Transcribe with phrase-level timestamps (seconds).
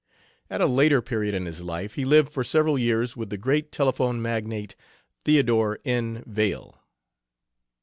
[0.49, 3.71] At a later period in his life he lived for several years with the great
[3.71, 4.75] telephone magnate,
[5.25, 6.23] Theodore N.
[6.25, 6.79] Vail.